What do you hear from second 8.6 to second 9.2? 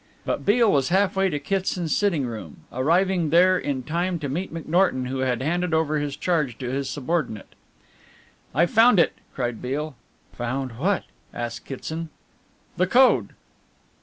found it!"